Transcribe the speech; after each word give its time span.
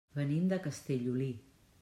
Venim 0.19 0.47
de 0.53 0.59
Castellolí. 0.63 1.31